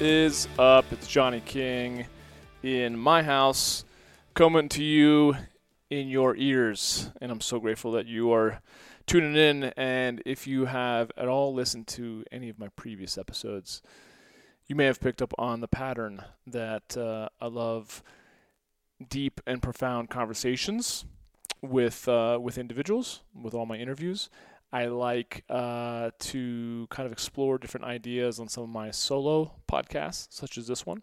[0.00, 0.84] is up?
[0.92, 2.06] It's Johnny King
[2.62, 3.84] in my house,
[4.34, 5.36] coming to you
[5.88, 7.10] in your ears.
[7.20, 8.60] And I'm so grateful that you are
[9.06, 9.64] tuning in.
[9.76, 13.80] And if you have at all listened to any of my previous episodes,
[14.66, 18.02] you may have picked up on the pattern that uh, I love
[19.08, 21.06] deep and profound conversations
[21.62, 24.28] with uh, with individuals, with all my interviews.
[24.76, 30.26] I like uh, to kind of explore different ideas on some of my solo podcasts,
[30.28, 31.02] such as this one.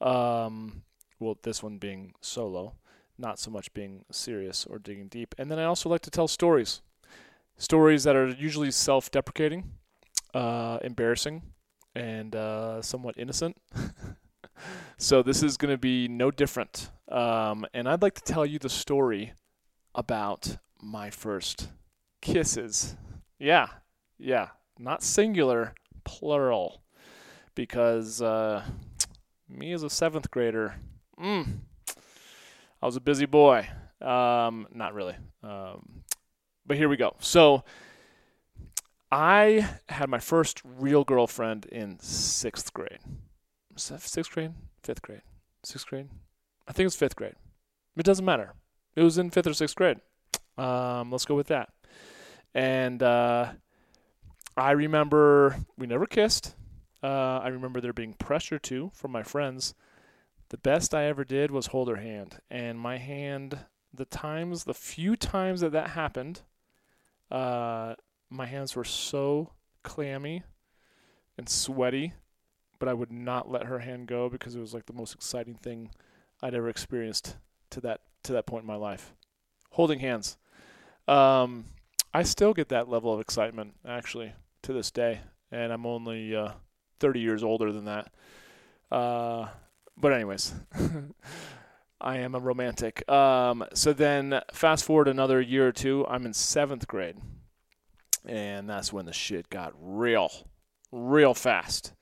[0.00, 0.84] Um,
[1.20, 2.76] well, this one being solo,
[3.18, 5.34] not so much being serious or digging deep.
[5.36, 6.80] And then I also like to tell stories,
[7.58, 9.72] stories that are usually self-deprecating,
[10.32, 11.42] uh, embarrassing,
[11.94, 13.58] and uh, somewhat innocent.
[14.96, 16.88] so this is going to be no different.
[17.10, 19.34] Um, and I'd like to tell you the story
[19.94, 21.68] about my first
[22.24, 22.96] kisses.
[23.38, 23.68] Yeah,
[24.18, 26.82] yeah, not singular, plural.
[27.54, 28.64] Because uh,
[29.48, 30.74] me as a seventh grader,
[31.20, 31.46] mm,
[32.82, 33.68] I was a busy boy.
[34.00, 35.14] Um, not really.
[35.44, 36.02] Um,
[36.66, 37.14] but here we go.
[37.20, 37.62] So
[39.12, 42.98] I had my first real girlfriend in sixth grade.
[43.76, 44.52] Sixth grade?
[44.82, 45.22] Fifth grade?
[45.62, 46.08] Sixth grade?
[46.66, 47.34] I think it's fifth grade.
[47.96, 48.54] It doesn't matter.
[48.96, 49.98] It was in fifth or sixth grade.
[50.58, 51.70] Um, let's go with that.
[52.54, 53.52] And uh,
[54.56, 56.54] I remember we never kissed.
[57.02, 59.74] Uh, I remember there being pressure too from my friends.
[60.50, 63.58] The best I ever did was hold her hand, and my hand.
[63.92, 66.42] The times, the few times that that happened,
[67.30, 67.94] uh,
[68.28, 69.52] my hands were so
[69.84, 70.42] clammy
[71.38, 72.14] and sweaty,
[72.80, 75.54] but I would not let her hand go because it was like the most exciting
[75.54, 75.90] thing
[76.42, 77.36] I'd ever experienced
[77.70, 79.14] to that to that point in my life.
[79.70, 80.36] Holding hands.
[81.06, 81.66] Um,
[82.16, 85.20] I still get that level of excitement actually to this day,
[85.50, 86.52] and I'm only uh,
[87.00, 88.12] 30 years older than that.
[88.88, 89.48] Uh,
[89.96, 90.54] but anyways,
[92.00, 93.08] I am a romantic.
[93.10, 97.16] Um, so then, fast forward another year or two, I'm in seventh grade,
[98.24, 100.30] and that's when the shit got real,
[100.92, 101.94] real fast.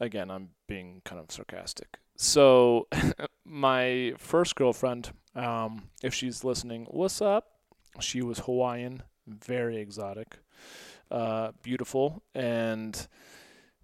[0.00, 1.98] Again, I'm being kind of sarcastic.
[2.16, 2.88] So,
[3.44, 7.53] my first girlfriend, um, if she's listening, what's up?
[8.00, 10.38] She was Hawaiian, very exotic,
[11.10, 13.06] uh, beautiful, and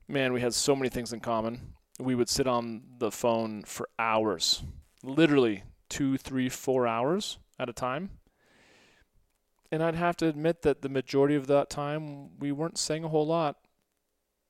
[0.08, 1.74] man, we had so many things in common.
[1.98, 4.62] We would sit on the phone for hours,
[5.02, 8.10] literally two, three, four hours at a time.
[9.70, 13.08] And I'd have to admit that the majority of that time we weren't saying a
[13.08, 13.56] whole lot.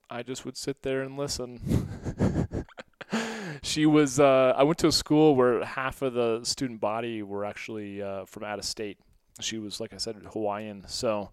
[0.09, 2.65] I just would sit there and listen.
[3.62, 4.19] she was.
[4.19, 8.25] Uh, I went to a school where half of the student body were actually uh,
[8.25, 8.99] from out of state.
[9.40, 10.84] She was, like I said, Hawaiian.
[10.86, 11.30] So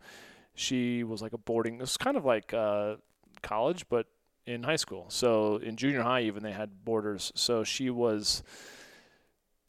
[0.56, 1.75] she was like a boarding.
[1.75, 2.95] It was kind of like uh,
[3.41, 4.07] college, but
[4.45, 5.06] in high school.
[5.09, 7.31] So in junior high, even they had boarders.
[7.35, 8.44] So she was.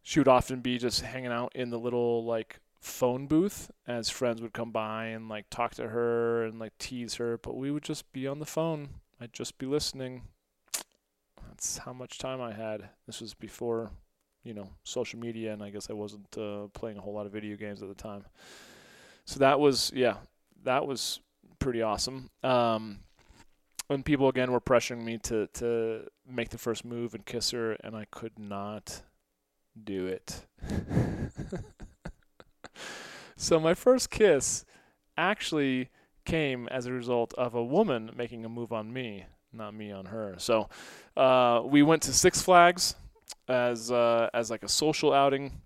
[0.02, 4.40] She would often be just hanging out in the little like phone booth as friends
[4.40, 7.82] would come by and like talk to her and like tease her, but we would
[7.82, 8.88] just be on the phone.
[9.20, 10.22] I'd just be listening.
[11.46, 12.90] That's how much time I had.
[13.06, 13.90] This was before,
[14.44, 17.32] you know, social media, and I guess I wasn't uh, playing a whole lot of
[17.32, 18.24] video games at the time.
[19.24, 20.14] So that was, yeah,
[20.64, 21.20] that was
[21.58, 22.30] pretty awesome.
[22.42, 23.00] Um,
[23.88, 27.72] when people again were pressuring me to to make the first move and kiss her,
[27.72, 29.02] and I could not
[29.82, 30.46] do it.
[33.36, 34.64] so my first kiss
[35.16, 35.88] actually
[36.24, 40.06] came as a result of a woman making a move on me, not me on
[40.06, 40.34] her.
[40.36, 40.68] So
[41.16, 42.94] uh, we went to Six Flags
[43.48, 45.60] as uh, as like a social outing,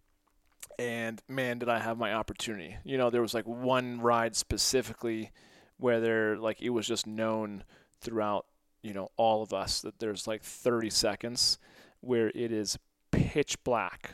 [0.79, 2.77] and man, did I have my opportunity.
[2.85, 5.33] You know, there was like one ride specifically
[5.79, 7.65] where there like it was just known
[8.01, 8.47] throughout
[8.83, 11.59] you know all of us that there's like 30 seconds
[12.01, 12.79] where it is
[13.11, 14.13] pitch black,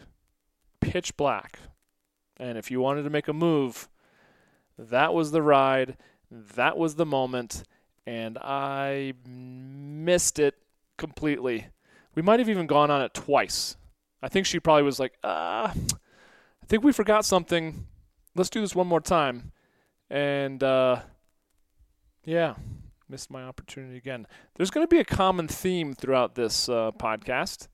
[0.80, 1.58] pitch black.
[2.36, 3.88] And if you wanted to make a move,
[4.78, 5.96] that was the ride,
[6.30, 7.64] that was the moment,
[8.06, 10.54] and I missed it
[10.96, 11.66] completely.
[12.18, 13.76] We might have even gone on it twice.
[14.20, 17.86] I think she probably was like, ah, I think we forgot something.
[18.34, 19.52] Let's do this one more time.
[20.10, 21.02] And uh,
[22.24, 22.56] yeah,
[23.08, 24.26] Missed my opportunity again.
[24.56, 27.68] There's going to be a common theme throughout this uh, podcast.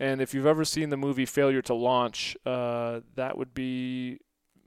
[0.00, 4.20] And if you've ever seen the movie Failure to Launch, uh, that would be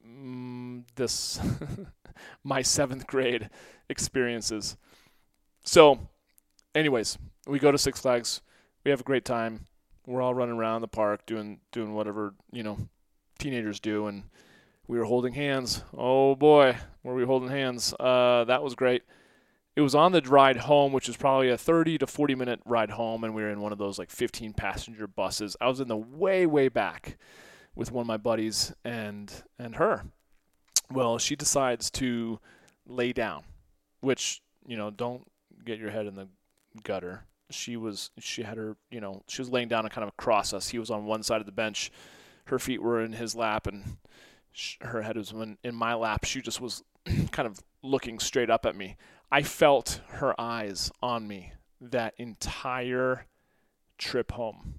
[0.07, 1.39] mm, this
[2.43, 3.49] my seventh grade
[3.89, 4.77] experiences.
[5.63, 6.11] So,
[6.75, 7.17] anyways,
[7.47, 8.41] we go to Six Flags.
[8.83, 9.67] We have a great time.
[10.07, 12.77] We're all running around the park doing doing whatever you know
[13.37, 14.23] teenagers do, and
[14.87, 15.83] we were holding hands.
[15.95, 17.93] Oh boy, were we holding hands?
[17.99, 19.03] Uh, that was great.
[19.75, 22.91] It was on the ride home, which was probably a 30 to 40 minute ride
[22.91, 25.55] home, and we were in one of those like 15 passenger buses.
[25.61, 27.17] I was in the way way back
[27.75, 30.05] with one of my buddies and and her.
[30.91, 32.39] Well, she decides to
[32.85, 33.43] lay down,
[34.01, 35.25] which you know don't
[35.63, 36.27] get your head in the
[36.83, 37.25] gutter.
[37.51, 40.53] She was she had her you know she was laying down and kind of across
[40.53, 40.69] us.
[40.69, 41.91] He was on one side of the bench,
[42.45, 43.97] her feet were in his lap, and
[44.81, 46.25] her head was in, in my lap.
[46.25, 46.83] She just was
[47.31, 48.97] kind of looking straight up at me.
[49.31, 53.25] I felt her eyes on me that entire
[53.97, 54.75] trip home.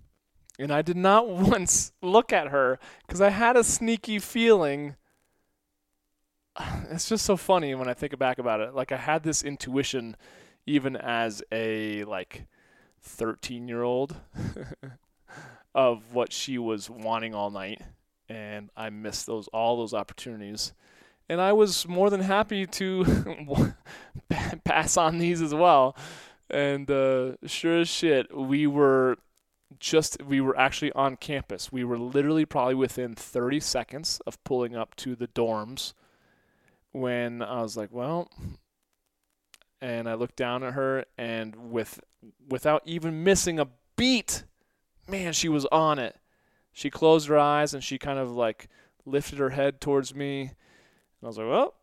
[0.58, 4.96] And I did not once look at her because I had a sneaky feeling.
[6.90, 8.75] It's just so funny when I think back about it.
[8.75, 10.14] Like I had this intuition
[10.66, 12.46] even as a like
[13.02, 14.16] 13 year old
[15.75, 17.82] of what she was wanting all night
[18.32, 20.72] and I missed those all those opportunities.
[21.28, 23.75] And I was more than happy to
[24.64, 25.96] pass on these as well.
[26.50, 29.16] And uh, sure as shit, we were
[29.78, 31.70] just we were actually on campus.
[31.70, 35.94] We were literally probably within 30 seconds of pulling up to the dorms
[36.93, 38.31] when I was like, well,
[39.81, 42.00] and I looked down at her and with
[42.48, 44.44] without even missing a beat,
[45.08, 46.16] man, she was on it
[46.72, 48.69] she closed her eyes and she kind of like
[49.04, 50.40] lifted her head towards me.
[50.40, 50.50] And
[51.22, 51.74] I was like, well,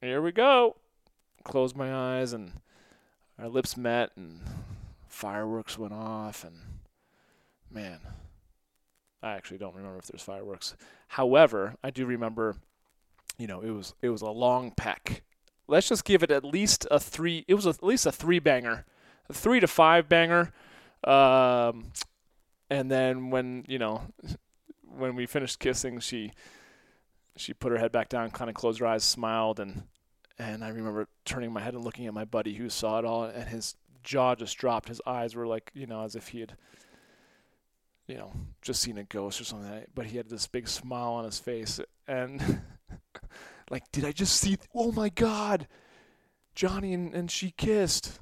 [0.00, 0.76] here we go.
[1.44, 2.52] Closed my eyes and
[3.38, 4.40] our lips met and
[5.08, 6.56] fireworks went off and
[7.70, 8.00] man,
[9.22, 10.76] I actually don't remember if there's fireworks.
[11.08, 12.56] However, I do remember,
[13.38, 15.22] you know, it was it was a long peck.
[15.66, 17.44] Let's just give it at least a three.
[17.48, 18.84] It was at least a three banger,
[19.30, 20.52] three to five banger.
[21.04, 21.92] Um,
[22.70, 24.02] and then when you know
[24.82, 26.30] when we finished kissing she
[27.36, 29.82] she put her head back down kind of closed her eyes smiled and
[30.38, 33.24] and i remember turning my head and looking at my buddy who saw it all
[33.24, 34.88] and his jaw just dropped.
[34.88, 36.56] His eyes were like you know as if he had
[38.06, 39.84] you know just seen a ghost or something.
[39.94, 42.62] But he had this big smile on his face and
[43.70, 45.66] like did i just see oh my god
[46.54, 48.20] johnny and, and she kissed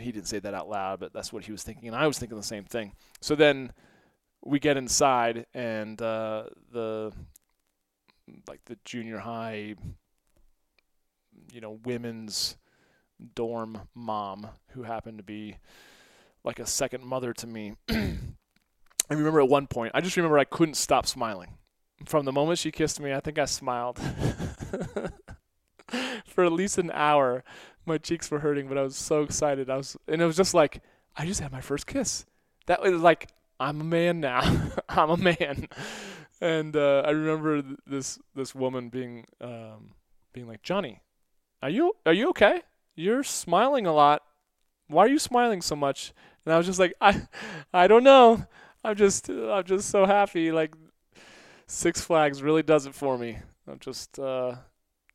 [0.00, 2.18] he didn't say that out loud, but that's what he was thinking, and I was
[2.18, 2.92] thinking the same thing.
[3.20, 3.72] So then
[4.44, 7.12] we get inside, and uh, the
[8.48, 9.74] like the junior high,
[11.52, 12.56] you know, women's
[13.34, 15.56] dorm mom who happened to be
[16.44, 17.74] like a second mother to me.
[17.90, 18.16] I
[19.10, 21.54] remember at one point, I just remember I couldn't stop smiling.
[22.06, 23.98] From the moment she kissed me, I think I smiled
[26.24, 27.44] for at least an hour
[27.86, 29.70] my cheeks were hurting, but I was so excited.
[29.70, 30.82] I was, and it was just like
[31.16, 32.26] I just had my first kiss.
[32.66, 33.28] That was like
[33.58, 34.40] I'm a man now.
[34.88, 35.68] I'm a man.
[36.40, 39.92] And uh, I remember th- this this woman being um,
[40.32, 41.02] being like Johnny,
[41.62, 42.62] are you are you okay?
[42.94, 44.22] You're smiling a lot.
[44.88, 46.12] Why are you smiling so much?
[46.44, 47.22] And I was just like I
[47.74, 48.46] I don't know.
[48.82, 50.50] I'm just I'm just so happy.
[50.52, 50.74] Like
[51.66, 53.38] Six Flags really does it for me.
[53.68, 54.54] I'm just uh,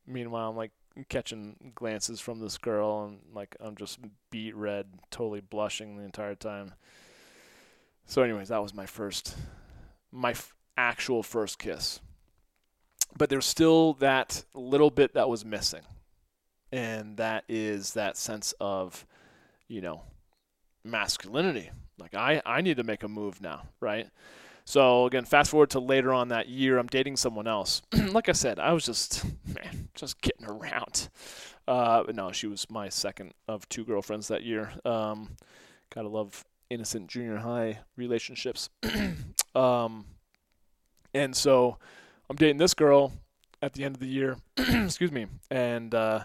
[0.06, 0.70] meanwhile I'm like
[1.04, 3.98] catching glances from this girl and like I'm just
[4.30, 6.74] beet red, totally blushing the entire time.
[8.06, 9.36] So, anyways, that was my first,
[10.12, 12.00] my f- actual first kiss.
[13.18, 15.82] But there's still that little bit that was missing,
[16.70, 19.06] and that is that sense of,
[19.68, 20.02] you know,
[20.84, 21.70] masculinity.
[21.98, 24.08] Like I, I need to make a move now, right?
[24.66, 27.82] So again, fast forward to later on that year, I'm dating someone else.
[27.92, 31.08] like I said, I was just man, just getting around.
[31.68, 34.72] Uh, no, she was my second of two girlfriends that year.
[34.84, 35.36] Um,
[35.94, 38.68] gotta love innocent junior high relationships.
[39.54, 40.04] um,
[41.14, 41.78] and so
[42.28, 43.12] I'm dating this girl
[43.62, 44.36] at the end of the year.
[44.56, 46.24] excuse me, and uh,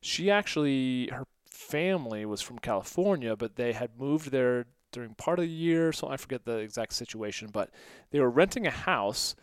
[0.00, 5.44] she actually her family was from California, but they had moved there during part of
[5.44, 5.92] the year.
[5.92, 7.70] So I forget the exact situation, but
[8.10, 9.34] they were renting a house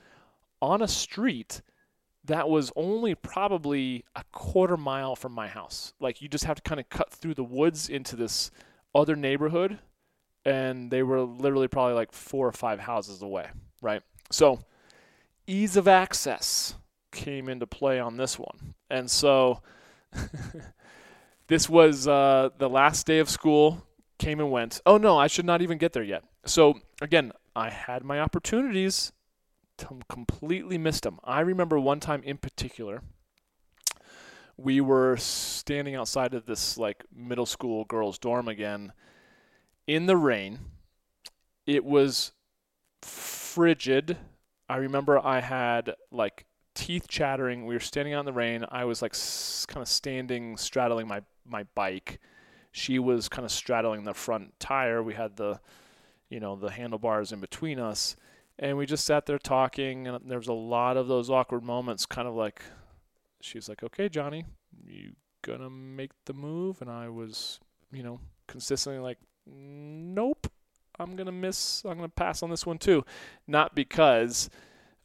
[0.62, 1.62] on a street
[2.25, 5.94] that was only probably a quarter mile from my house.
[6.00, 8.51] Like you just have to kind of cut through the woods into this
[8.94, 9.79] other neighborhood,
[10.46, 13.48] and they were literally probably like four or five houses away,
[13.82, 14.01] right?
[14.32, 14.60] So
[15.48, 16.75] ease of access
[17.12, 18.75] came into play on this one.
[18.89, 19.62] And so
[21.48, 23.84] this was uh, the last day of school.
[24.20, 24.82] Came and went.
[24.86, 26.24] Oh no, I should not even get there yet.
[26.46, 29.12] So again, I had my opportunities,
[30.10, 31.20] completely missed them.
[31.24, 33.02] I remember one time in particular
[34.58, 38.92] we were standing outside of this like middle school girls dorm again
[39.88, 40.60] in the rain
[41.66, 42.34] it was
[43.02, 44.18] frigid
[44.68, 46.46] i remember i had like
[46.76, 49.88] teeth chattering we were standing out in the rain i was like s- kind of
[49.88, 52.20] standing straddling my my bike
[52.72, 55.60] she was kind of straddling the front tire we had the
[56.30, 58.16] you know the handlebars in between us
[58.58, 62.06] and we just sat there talking and there was a lot of those awkward moments
[62.06, 62.62] kind of like
[63.42, 64.46] she was like, "Okay, Johnny,
[64.86, 67.60] you gonna make the move?" And I was,
[67.92, 70.48] you know, consistently like, "Nope,
[71.00, 71.84] I'm gonna miss.
[71.86, 73.06] I'm gonna pass on this one too."
[73.48, 74.50] Not because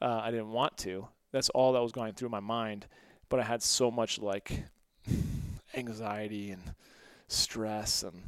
[0.02, 1.09] uh, I didn't want to.
[1.33, 2.87] That's all that was going through my mind.
[3.28, 4.64] But I had so much like
[5.75, 6.75] anxiety and
[7.28, 8.23] stress, and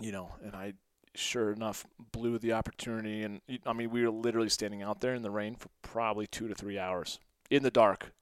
[0.00, 0.74] you know, and I
[1.14, 3.22] sure enough blew the opportunity.
[3.22, 6.48] And I mean, we were literally standing out there in the rain for probably two
[6.48, 7.18] to three hours
[7.50, 8.12] in the dark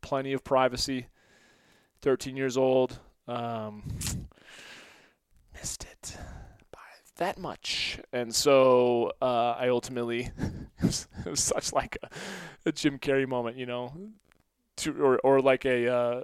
[0.00, 1.06] plenty of privacy.
[2.02, 2.98] 13 years old.
[3.28, 3.82] Um,
[5.54, 6.16] missed it
[6.72, 6.78] by
[7.16, 8.00] that much.
[8.12, 12.08] And so uh, I ultimately, it was, it was, such like a,
[12.66, 13.92] a, Jim Carrey moment, you know,
[14.78, 16.22] to, or, or like a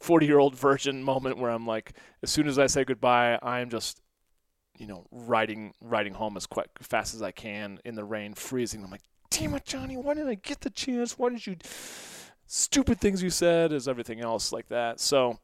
[0.00, 3.38] 40 uh, year old virgin moment where I'm like, as soon as I say goodbye,
[3.42, 4.00] I'm just
[4.78, 8.82] you know, riding riding home as quick fast as I can in the rain, freezing.
[8.82, 11.18] I'm like, damn it, Johnny, why didn't I get the chance?
[11.18, 11.56] Why did you?
[12.54, 15.00] stupid things you said as everything else like that.
[15.00, 15.38] So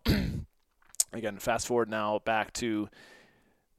[1.12, 2.90] again, fast forward now back to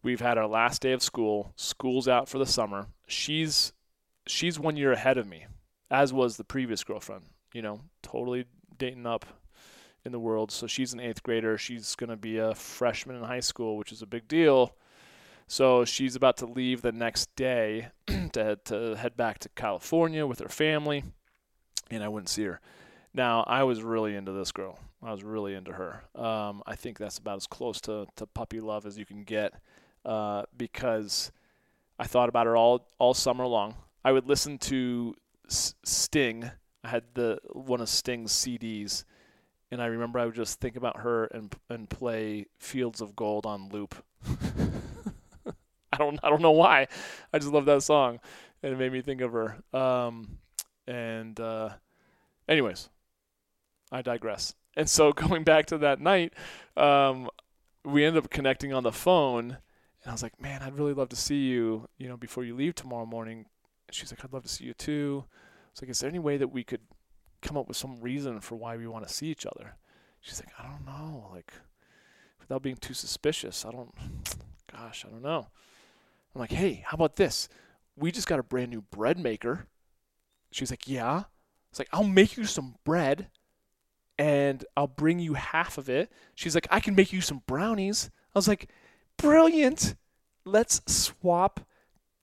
[0.01, 1.53] we've had our last day of school.
[1.55, 2.87] School's out for the summer.
[3.07, 3.71] She's
[4.25, 5.45] she's one year ahead of me,
[5.91, 7.25] as was the previous girlfriend.
[7.53, 8.45] You know, totally
[8.77, 9.25] dating up
[10.05, 10.51] in the world.
[10.51, 11.57] So she's an eighth grader.
[11.57, 14.75] She's going to be a freshman in high school, which is a big deal.
[15.47, 20.39] So she's about to leave the next day to, to head back to California with
[20.39, 21.03] her family,
[21.89, 22.61] and I wouldn't see her.
[23.15, 24.77] Now, I was really into this girl.
[25.01, 26.03] I was really into her.
[26.13, 29.53] Um, I think that's about as close to, to puppy love as you can get
[30.05, 31.31] uh, because
[31.97, 33.75] I thought about her all, all summer long.
[34.05, 35.15] I would listen to
[35.49, 36.51] S- Sting.
[36.83, 39.03] I had the one of Sting's CDs,
[39.71, 43.45] and I remember I would just think about her and and play Fields of Gold
[43.45, 43.95] on loop.
[45.91, 46.87] I don't I don't know why.
[47.33, 48.19] I just love that song,
[48.63, 49.57] and it made me think of her.
[49.73, 50.37] Um,
[50.87, 51.69] and uh,
[52.47, 52.89] anyways,
[53.91, 54.55] I digress.
[54.75, 56.33] And so going back to that night,
[56.77, 57.29] um,
[57.83, 59.57] we ended up connecting on the phone,
[60.03, 62.55] and I was like, "Man, I'd really love to see you, you know, before you
[62.55, 63.45] leave tomorrow morning."
[63.87, 65.25] And she's like, "I'd love to see you too."
[65.79, 66.81] I was like, "Is there any way that we could
[67.41, 69.75] come up with some reason for why we want to see each other?"
[70.21, 71.53] She's like, "I don't know, like
[72.39, 73.65] without being too suspicious.
[73.65, 73.93] I don't,
[74.71, 75.47] gosh, I don't know."
[76.35, 77.47] I'm like, "Hey, how about this?
[77.95, 79.67] We just got a brand new bread maker."
[80.51, 81.23] She's like, "Yeah."
[81.69, 83.29] It's like, "I'll make you some bread."
[84.19, 86.11] and I'll bring you half of it.
[86.35, 88.11] She's like, I can make you some brownies.
[88.35, 88.69] I was like,
[89.15, 89.95] brilliant.
[90.43, 91.61] Let's swap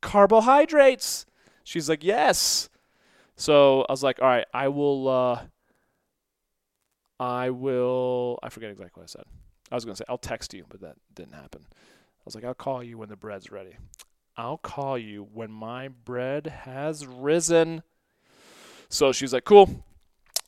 [0.03, 1.25] carbohydrates.
[1.65, 2.69] She's like, yes.
[3.37, 5.41] So I was like, all right, I will, uh,
[7.21, 9.25] I will, I forget exactly what I said.
[9.71, 11.67] I was going to say, I'll text you, but that didn't happen.
[11.71, 13.77] I was like, I'll call you when the bread's ready.
[14.37, 17.83] I'll call you when my bread has risen.
[18.89, 19.85] So she's like, cool.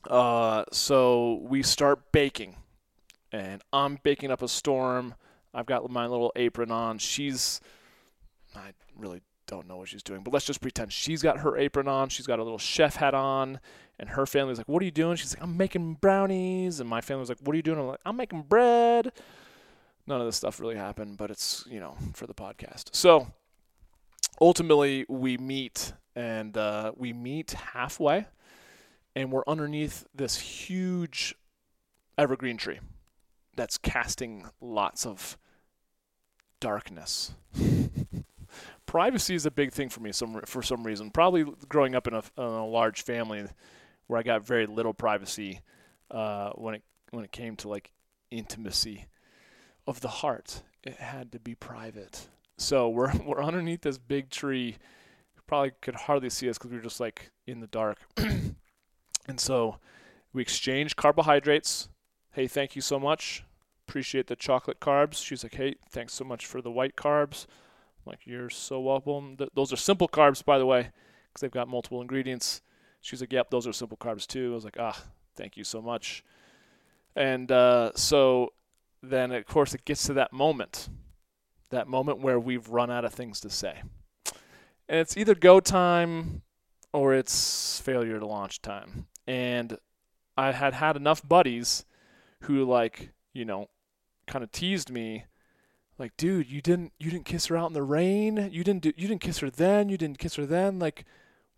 [0.09, 2.55] Uh, so we start baking,
[3.31, 5.15] and I'm baking up a storm.
[5.53, 6.99] I've got my little apron on.
[6.99, 7.59] She's,
[8.55, 11.87] I really don't know what she's doing, but let's just pretend she's got her apron
[11.87, 12.09] on.
[12.09, 13.59] She's got a little chef hat on,
[13.97, 17.01] and her family's like, "What are you doing?" She's like, "I'm making brownies," and my
[17.01, 19.11] family's like, "What are you doing?" I'm like, "I'm making bread."
[20.07, 22.95] None of this stuff really happened, but it's you know for the podcast.
[22.95, 23.27] So
[24.39, 28.25] ultimately, we meet and uh, we meet halfway
[29.15, 31.35] and we're underneath this huge
[32.17, 32.79] evergreen tree
[33.55, 35.37] that's casting lots of
[36.59, 37.33] darkness.
[38.89, 41.11] Privacy is a big thing for me some for some reason.
[41.11, 43.45] Probably growing up in a, in a large family
[44.07, 45.61] where I got very little privacy
[46.09, 46.81] uh, when it
[47.11, 47.91] when it came to like
[48.31, 49.05] intimacy
[49.85, 50.63] of the heart.
[50.83, 52.29] It had to be private.
[52.57, 54.77] So we're we're underneath this big tree.
[55.45, 57.99] Probably could hardly see us because we were just like in the dark.
[59.29, 59.77] And so
[60.33, 61.87] we exchanged carbohydrates.
[62.31, 63.43] Hey, thank you so much.
[63.87, 65.23] Appreciate the chocolate carbs.
[65.23, 67.45] She's like, hey, thanks so much for the white carbs.
[68.09, 69.37] Like, you're so welcome.
[69.37, 70.89] Th- those are simple carbs, by the way,
[71.27, 72.61] because they've got multiple ingredients.
[73.01, 74.51] She's like, yep, those are simple carbs too.
[74.51, 74.99] I was like, ah,
[75.35, 76.23] thank you so much.
[77.15, 78.53] And uh, so
[79.03, 80.89] then of course it gets to that moment,
[81.69, 83.83] that moment where we've run out of things to say.
[84.87, 86.41] And it's either go time
[86.91, 89.05] or it's failure to launch time.
[89.27, 89.77] And
[90.35, 91.85] I had had enough buddies
[92.41, 93.69] who like, you know,
[94.25, 95.25] kind of teased me
[95.99, 98.49] like, dude, you didn't you didn't kiss her out in the rain.
[98.51, 99.89] You didn't do you didn't kiss her then.
[99.89, 100.79] You didn't kiss her then.
[100.79, 101.05] Like,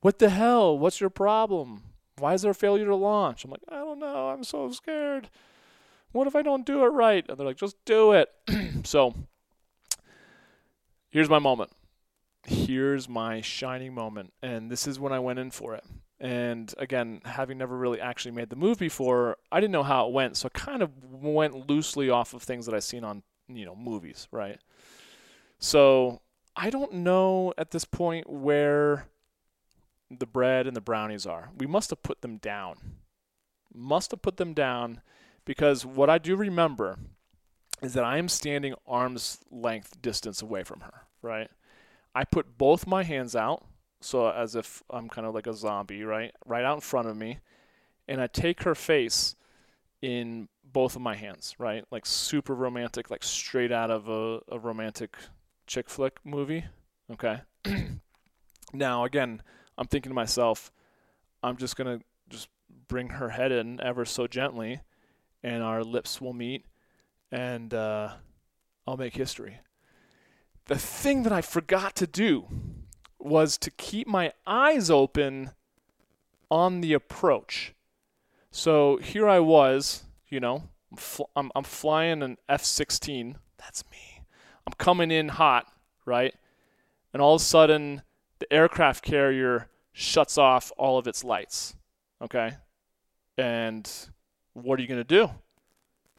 [0.01, 0.77] what the hell?
[0.77, 1.83] What's your problem?
[2.17, 3.43] Why is there a failure to launch?
[3.43, 4.29] I'm like, I don't know.
[4.29, 5.29] I'm so scared.
[6.11, 7.25] What if I don't do it right?
[7.27, 8.29] And they're like, just do it.
[8.83, 9.13] so
[11.09, 11.71] here's my moment.
[12.45, 14.33] Here's my shining moment.
[14.41, 15.83] And this is when I went in for it.
[16.19, 20.13] And again, having never really actually made the move before, I didn't know how it
[20.13, 20.37] went.
[20.37, 23.23] So I kind of went loosely off of things that I've seen on,
[23.55, 24.59] you know, movies, right?
[25.59, 26.21] So
[26.55, 29.07] I don't know at this point where
[30.09, 31.49] the bread and the brownies are.
[31.57, 32.77] We must have put them down.
[33.73, 35.01] Must have put them down
[35.45, 36.97] because what I do remember
[37.81, 41.49] is that I am standing arm's length distance away from her, right?
[42.13, 43.63] I put both my hands out,
[44.01, 46.33] so as if I'm kind of like a zombie, right?
[46.45, 47.39] Right out in front of me,
[48.07, 49.35] and I take her face
[50.01, 51.85] in both of my hands, right?
[51.91, 55.15] Like super romantic, like straight out of a, a romantic
[55.67, 56.65] chick flick movie.
[57.11, 57.41] Okay.
[58.73, 59.41] now, again,
[59.77, 60.71] I'm thinking to myself,
[61.43, 62.47] I'm just going to just
[62.87, 64.81] bring her head in ever so gently
[65.43, 66.65] and our lips will meet,
[67.31, 68.09] and uh,
[68.85, 69.59] I'll make history.
[70.65, 72.45] The thing that I forgot to do
[73.19, 75.51] was to keep my eyes open
[76.49, 77.73] on the approach.
[78.51, 83.37] So here I was, you know, I'm, fl- I'm, I'm flying an F 16.
[83.57, 84.23] That's me.
[84.67, 85.71] I'm coming in hot,
[86.05, 86.35] right?
[87.13, 88.01] And all of a sudden,
[88.39, 91.75] the aircraft carrier shuts off all of its lights.
[92.21, 92.53] Okay?
[93.37, 93.89] And
[94.53, 95.29] what are you going to do?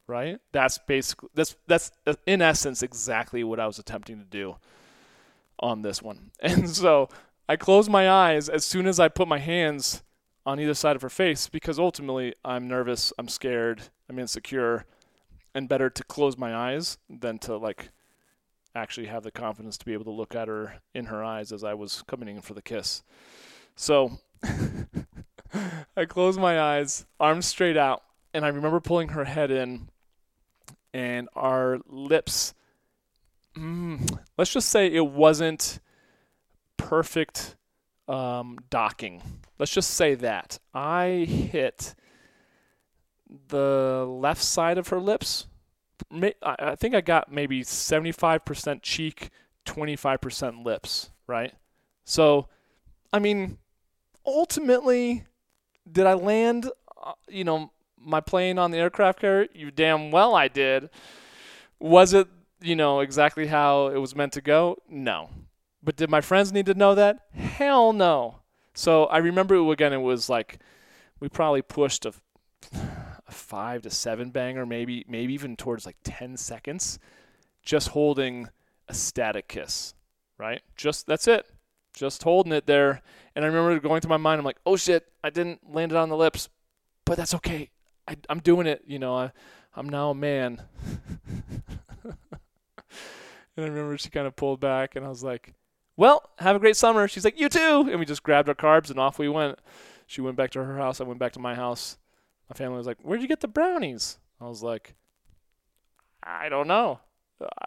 [0.06, 0.38] Right?
[0.50, 1.90] That's basically that's that's
[2.26, 4.56] in essence exactly what I was attempting to do
[5.60, 6.32] on this one.
[6.40, 7.08] And so
[7.48, 10.02] I close my eyes as soon as I put my hands
[10.44, 14.84] on either side of her face because ultimately I'm nervous, I'm scared, I'm insecure,
[15.54, 17.90] and better to close my eyes than to like
[18.74, 21.62] actually have the confidence to be able to look at her in her eyes as
[21.62, 23.02] I was coming in for the kiss.
[23.76, 24.18] So
[25.96, 28.02] I close my eyes, arms straight out,
[28.34, 29.88] and I remember pulling her head in,
[30.94, 32.54] and our lips.
[33.56, 35.80] Mm, let's just say it wasn't
[36.76, 37.56] perfect
[38.08, 39.22] um, docking.
[39.58, 41.94] Let's just say that I hit
[43.48, 45.46] the left side of her lips.
[46.42, 49.30] I think I got maybe 75% cheek,
[49.66, 51.54] 25% lips, right?
[52.04, 52.48] So,
[53.12, 53.58] I mean,
[54.26, 55.24] ultimately,
[55.90, 56.70] did I land,
[57.02, 59.48] uh, you know, my plane on the aircraft carrier?
[59.54, 60.90] You damn well I did.
[61.78, 62.28] Was it,
[62.60, 64.78] you know, exactly how it was meant to go?
[64.88, 65.30] No.
[65.82, 67.20] But did my friends need to know that?
[67.32, 68.36] Hell no.
[68.74, 70.58] So I remember again, it was like
[71.20, 72.12] we probably pushed a,
[72.74, 76.98] a five to seven banger, maybe maybe even towards like ten seconds,
[77.62, 78.48] just holding
[78.88, 79.94] a static kiss,
[80.38, 80.62] right?
[80.76, 81.46] Just that's it,
[81.94, 83.02] just holding it there.
[83.34, 85.96] And I remember going through my mind, I'm like, oh shit, I didn't land it
[85.96, 86.48] on the lips,
[87.04, 87.70] but that's okay.
[88.08, 88.82] I, am doing it.
[88.86, 89.32] You know, I,
[89.74, 90.62] I'm now a man.
[92.04, 92.14] and
[93.56, 95.54] I remember she kind of pulled back, and I was like,
[95.96, 97.06] well, have a great summer.
[97.08, 97.88] She's like, you too.
[97.90, 99.58] And we just grabbed our carbs and off we went.
[100.06, 101.00] She went back to her house.
[101.00, 101.98] I went back to my house.
[102.48, 104.18] My family was like, where'd you get the brownies?
[104.40, 104.94] I was like,
[106.22, 107.00] I don't know.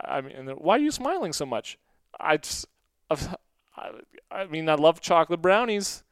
[0.05, 1.77] I mean, why are you smiling so much?
[2.19, 2.65] I just,
[3.09, 6.03] I, mean, I love chocolate brownies.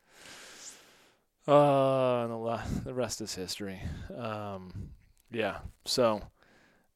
[1.48, 3.82] Uh, the, the rest is history.
[4.16, 4.90] Um,
[5.32, 5.60] yeah.
[5.86, 6.22] So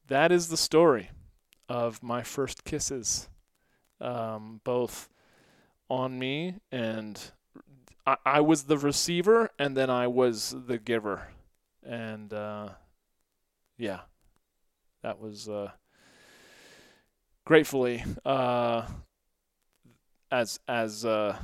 [0.08, 1.12] that is the story
[1.70, 3.28] of my first kisses,
[4.02, 5.10] um, both
[5.90, 7.32] on me and
[8.08, 11.28] I, I was the receiver, and then I was the giver,
[11.84, 12.70] and uh,
[13.78, 14.00] yeah,
[15.04, 15.72] that was uh,
[17.46, 18.88] gratefully uh,
[20.32, 21.38] as as uh,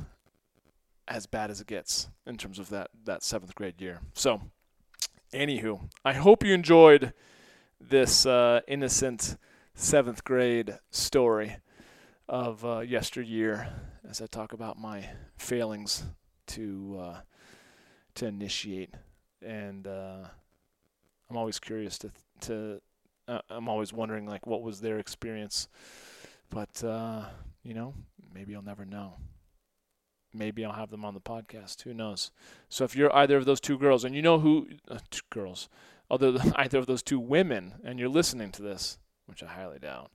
[1.07, 3.99] as bad as it gets in terms of that that seventh grade year.
[4.13, 4.41] So,
[5.33, 7.13] anywho, I hope you enjoyed
[7.81, 9.35] this uh, innocent
[9.75, 11.57] seventh grade story
[12.33, 13.71] of uh, yesteryear
[14.09, 16.03] as I talk about my failings
[16.47, 17.17] to uh,
[18.15, 18.89] to initiate,
[19.45, 20.25] and uh,
[21.29, 22.81] I'm always curious to to
[23.27, 25.67] uh, I'm always wondering like what was their experience,
[26.49, 27.25] but uh,
[27.61, 27.93] you know
[28.33, 29.13] maybe I'll never know
[30.33, 31.83] maybe I'll have them on the podcast.
[31.83, 32.31] Who knows?
[32.67, 34.97] So if you're either of those two girls, and you know who, uh,
[35.29, 35.69] girls,
[36.09, 40.11] other either of those two women and you're listening to this, which I highly doubt.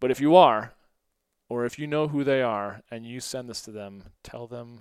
[0.00, 0.74] But if you are,
[1.52, 4.80] or if you know who they are and you send this to them, tell them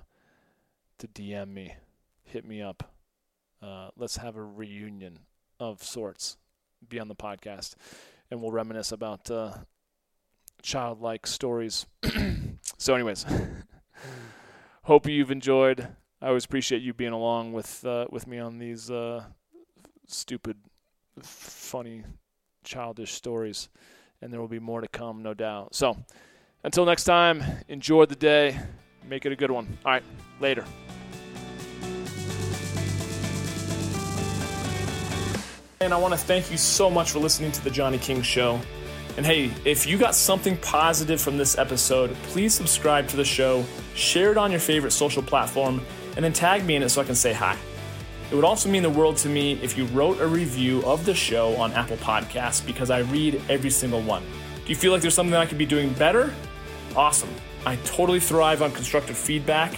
[1.00, 1.76] to DM me,
[2.24, 2.94] hit me up.
[3.62, 5.20] Uh, let's have a reunion
[5.60, 6.38] of sorts.
[6.88, 7.76] Be on the podcast,
[8.32, 9.52] and we'll reminisce about uh,
[10.62, 11.88] childlike stories.
[12.78, 13.26] so, anyways,
[14.84, 15.90] hope you've enjoyed.
[16.22, 19.26] I always appreciate you being along with uh, with me on these uh,
[20.08, 20.56] stupid,
[21.22, 22.06] funny,
[22.64, 23.68] childish stories,
[24.22, 25.76] and there will be more to come, no doubt.
[25.76, 25.98] So,
[26.64, 28.60] until next time, enjoy the day,
[29.08, 29.78] make it a good one.
[29.86, 30.04] All right,
[30.40, 30.66] later.
[35.82, 38.62] And I want to thank you so much for listening to The Johnny King Show.
[39.18, 43.66] And hey, if you got something positive from this episode, please subscribe to the show,
[43.96, 45.82] share it on your favorite social platform,
[46.16, 47.58] and then tag me in it so I can say hi.
[48.32, 51.14] It would also mean the world to me if you wrote a review of the
[51.14, 54.24] show on Apple Podcasts because I read every single one.
[54.64, 56.34] Do you feel like there's something I could be doing better?
[56.96, 57.30] Awesome.
[57.66, 59.72] I totally thrive on constructive feedback,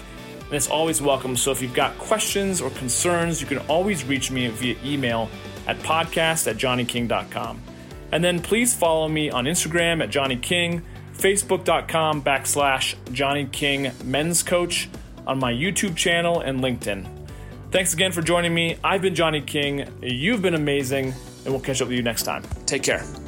[0.46, 1.36] and it's always welcome.
[1.36, 5.30] So if you've got questions or concerns, you can always reach me via email
[5.68, 7.62] at podcast at johnnyking.com.
[8.12, 14.44] And then please follow me on Instagram at Johnny King, Facebook.com backslash Johnny King Men's
[14.44, 14.90] Coach,
[15.26, 17.08] on my YouTube channel and LinkedIn.
[17.72, 18.78] Thanks again for joining me.
[18.84, 19.88] I've been Johnny King.
[20.02, 22.44] You've been amazing, and we'll catch up with you next time.
[22.66, 23.23] Take care.